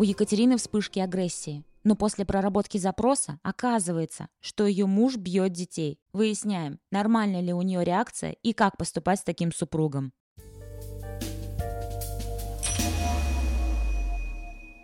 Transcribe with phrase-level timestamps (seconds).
[0.00, 1.62] У Екатерины вспышки агрессии.
[1.84, 6.00] Но после проработки запроса оказывается, что ее муж бьет детей.
[6.14, 10.14] Выясняем, нормальна ли у нее реакция и как поступать с таким супругом.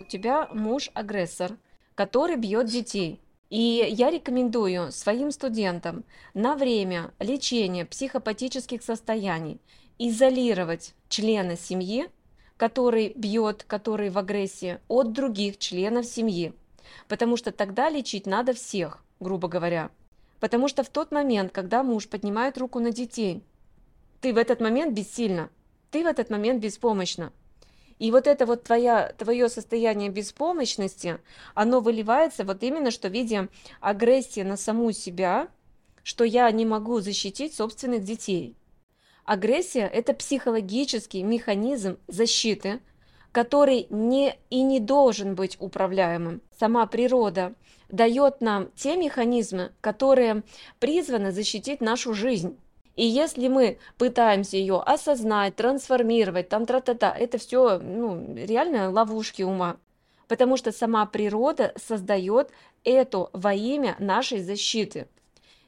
[0.00, 1.58] У тебя муж агрессор,
[1.94, 3.20] который бьет детей.
[3.50, 6.02] И я рекомендую своим студентам
[6.34, 9.60] на время лечения психопатических состояний
[9.96, 12.08] изолировать члена семьи,
[12.56, 16.52] который бьет, который в агрессии, от других членов семьи.
[17.08, 19.90] Потому что тогда лечить надо всех, грубо говоря.
[20.40, 23.42] Потому что в тот момент, когда муж поднимает руку на детей,
[24.20, 25.50] ты в этот момент бессильна,
[25.90, 27.32] ты в этот момент беспомощна.
[27.98, 31.18] И вот это вот твоя, твое состояние беспомощности,
[31.54, 33.48] оно выливается вот именно что в виде
[33.80, 35.48] агрессии на саму себя,
[36.02, 38.56] что я не могу защитить собственных детей.
[39.24, 42.80] Агрессия– это психологический механизм защиты,
[43.32, 46.42] который не и не должен быть управляемым.
[46.58, 47.54] Сама природа
[47.88, 50.42] дает нам те механизмы, которые
[50.78, 52.58] призваны защитить нашу жизнь.
[52.96, 59.78] И если мы пытаемся ее осознать, трансформировать, там тра-та-та, это все ну, реально ловушки ума.
[60.28, 62.50] Потому что сама природа создает
[62.84, 65.08] это во имя нашей защиты.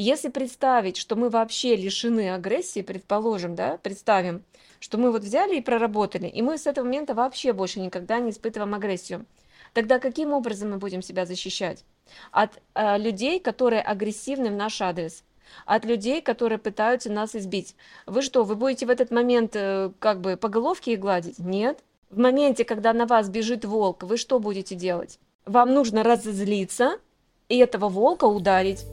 [0.00, 4.44] Если представить, что мы вообще лишены агрессии, предположим, да, представим,
[4.78, 8.30] что мы вот взяли и проработали, и мы с этого момента вообще больше никогда не
[8.30, 9.26] испытываем агрессию,
[9.72, 11.84] тогда каким образом мы будем себя защищать?
[12.30, 15.24] От э, людей, которые агрессивны в наш адрес
[15.66, 17.74] от людей, которые пытаются нас избить.
[18.06, 21.40] Вы что, вы будете в этот момент э, как бы по головке их гладить?
[21.40, 21.80] Нет.
[22.08, 25.18] В моменте, когда на вас бежит волк, вы что будете делать?
[25.44, 27.00] Вам нужно разозлиться
[27.48, 28.84] и этого волка ударить.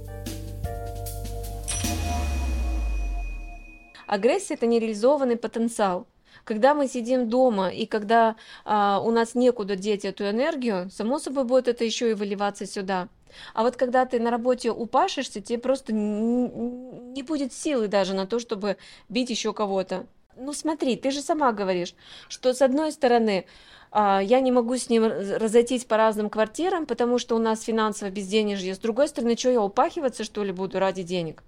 [4.08, 6.08] Агрессия– это нереализованный потенциал.
[6.44, 11.46] Когда мы сидим дома и когда а, у нас некуда деть эту энергию, само собой
[11.46, 13.08] будет это еще и выливаться сюда.
[13.54, 18.40] А вот когда ты на работе упашешься, тебе просто не будет силы даже на то,
[18.40, 18.78] чтобы
[19.10, 20.06] бить еще кого-то.
[20.38, 21.96] Ну смотри, ты же сама говоришь,
[22.28, 23.46] что с одной стороны
[23.92, 28.12] а, я не могу с ним разойтись по разным квартирам, потому что у нас финансовое
[28.12, 28.76] безденежье.
[28.76, 31.44] С другой стороны, что я упахиваться что ли буду ради денег?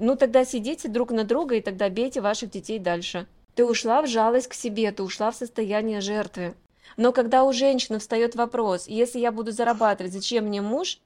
[0.00, 3.26] Ну тогда сидите друг на друга и тогда бейте ваших детей дальше.
[3.54, 6.54] Ты ушла в жалость к себе, ты ушла в состояние жертвы.
[6.96, 11.00] Но когда у женщины встает вопрос, если я буду зарабатывать, зачем мне муж?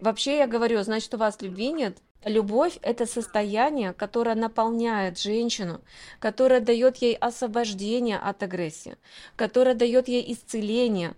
[0.00, 1.98] Вообще я говорю, значит у вас любви нет.
[2.24, 5.82] Любовь– это состояние, которое наполняет женщину,
[6.18, 8.96] которое дает ей освобождение от агрессии,
[9.36, 11.14] которое дает ей исцеление.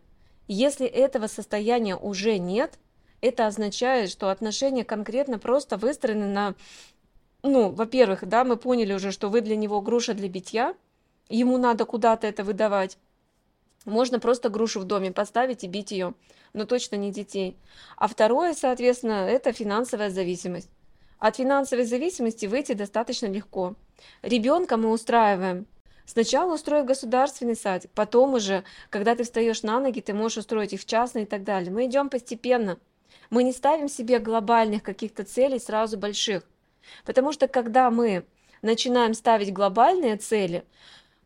[0.48, 2.80] Если этого состояния уже нет,
[3.20, 6.54] это означает, что отношения конкретно просто выстроены на
[7.46, 10.74] ну, во-первых, да, мы поняли уже, что вы для него груша для битья,
[11.28, 12.98] ему надо куда-то это выдавать.
[13.84, 16.14] Можно просто грушу в доме поставить и бить ее,
[16.52, 17.56] но точно не детей.
[17.96, 20.68] А второе, соответственно, это финансовая зависимость.
[21.18, 23.74] От финансовой зависимости выйти достаточно легко.
[24.22, 25.66] Ребенка мы устраиваем.
[26.04, 30.80] Сначала устроив государственный садик, потом уже, когда ты встаешь на ноги, ты можешь устроить их
[30.80, 31.72] в частный и так далее.
[31.72, 32.78] Мы идем постепенно.
[33.30, 36.44] Мы не ставим себе глобальных каких-то целей сразу больших.
[37.04, 38.24] Потому что когда мы
[38.62, 40.64] начинаем ставить глобальные цели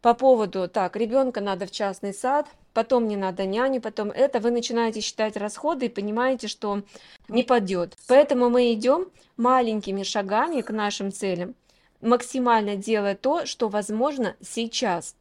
[0.03, 4.51] по поводу, так, ребенка надо в частный сад, потом не надо няни, потом это, вы
[4.51, 6.83] начинаете считать расходы и понимаете, что
[7.29, 7.97] не падет.
[8.09, 11.55] Поэтому мы идем маленькими шагами к нашим целям,
[12.01, 15.15] максимально делая то, что возможно сейчас,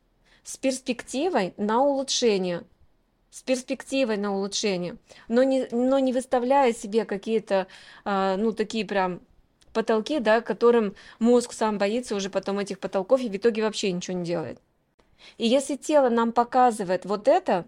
[0.44, 2.64] с перспективой на улучшение
[3.32, 4.98] с перспективой на улучшение,
[5.28, 7.68] но не, но не выставляя себе какие-то,
[8.06, 9.22] э, ну, такие прям
[9.74, 14.18] потолки, да, которым мозг сам боится уже потом этих потолков и в итоге вообще ничего
[14.18, 14.60] не делает.
[15.38, 17.66] И если тело нам показывает вот это,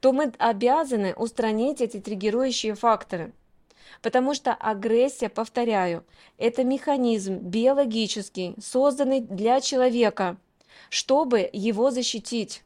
[0.00, 3.32] то мы обязаны устранить эти триггирующие факторы.
[4.02, 6.04] Потому что агрессия, повторяю,
[6.38, 10.36] это механизм биологический, созданный для человека,
[10.88, 12.64] чтобы его защитить.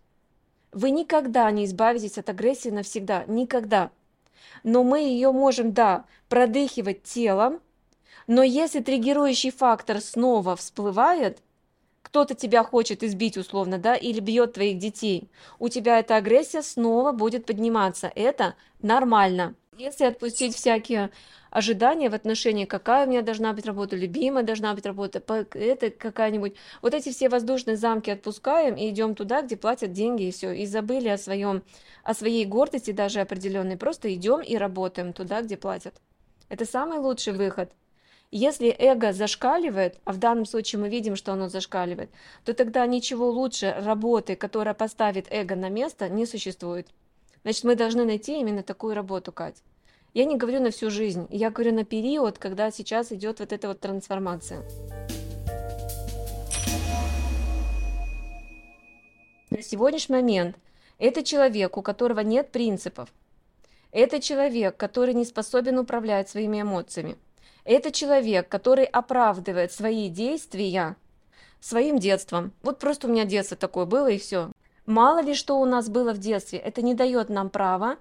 [0.73, 3.91] Вы никогда не избавитесь от агрессии навсегда, никогда.
[4.63, 7.61] Но мы ее можем, да, продыхивать телом,
[8.29, 11.39] но если триггирующий фактор снова всплывает,
[12.03, 17.13] кто-то тебя хочет избить условно, да, или бьет твоих детей, у тебя эта агрессия снова
[17.13, 18.13] будет подниматься.
[18.15, 19.55] Это нормально.
[19.79, 21.11] Если отпустить всякие
[21.51, 25.23] ожидания в отношении, какая у меня должна быть работа, любимая должна быть работа,
[25.55, 30.33] это какая-нибудь, вот эти все воздушные замки отпускаем и идем туда, где платят деньги и
[30.33, 31.63] все, и забыли о своем,
[32.05, 35.95] о своей гордости даже определенной, просто идем и работаем туда, где платят.
[36.51, 37.71] Это самый лучший выход.
[38.31, 42.11] Если эго зашкаливает, а в данном случае мы видим, что оно зашкаливает,
[42.45, 46.89] то тогда ничего лучше работы, которая поставит эго на место, не существует.
[47.43, 49.63] Значит, мы должны найти именно такую работу, Кать.
[50.13, 53.67] Я не говорю на всю жизнь, я говорю на период, когда сейчас идет вот эта
[53.67, 54.63] вот трансформация.
[59.49, 60.57] На сегодняшний момент
[60.99, 63.09] это человек, у которого нет принципов.
[63.91, 67.17] Это человек, который не способен управлять своими эмоциями.
[67.69, 70.97] Это человек, который оправдывает свои действия
[71.61, 72.53] своим детством.
[72.63, 74.51] Вот просто у меня детство такое было и все.
[74.87, 77.99] Мало ли что у нас было в детстве, это не дает нам права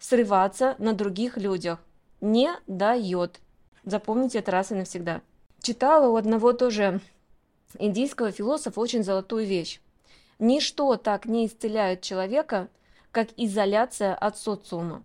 [0.00, 1.78] срываться на других людях.
[2.20, 3.38] Не дает.
[3.84, 5.20] Запомните это раз и навсегда.
[5.62, 7.00] Читала у одного тоже
[7.78, 9.80] индийского философа очень золотую вещь.
[10.40, 12.66] Ничто так не исцеляет человека,
[13.12, 15.04] как изоляция от социума,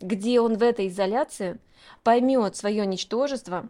[0.00, 1.58] где он в этой изоляции
[2.02, 3.68] поймет свое ничтожество,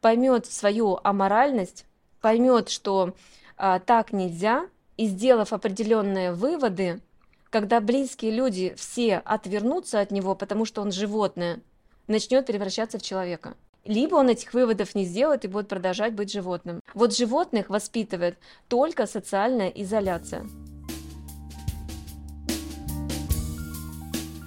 [0.00, 1.86] поймет свою аморальность,
[2.20, 3.14] поймет, что
[3.56, 7.00] а, так нельзя, и сделав определенные выводы,
[7.50, 11.60] когда близкие люди все отвернутся от него, потому что он животное,
[12.06, 13.56] начнет превращаться в человека.
[13.84, 16.80] Либо он этих выводов не сделает и будет продолжать быть животным.
[16.94, 18.38] Вот животных воспитывает
[18.68, 20.46] только социальная изоляция.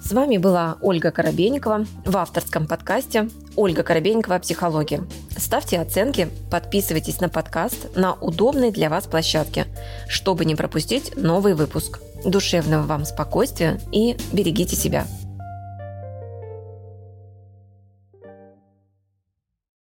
[0.08, 4.38] С вами была Ольга Коробейникова в авторском подкасте «Ольга Коробейникова.
[4.38, 5.02] Психология».
[5.36, 9.66] Ставьте оценки, подписывайтесь на подкаст на удобной для вас площадке,
[10.08, 12.00] чтобы не пропустить новый выпуск.
[12.24, 15.06] Душевного вам спокойствия и берегите себя.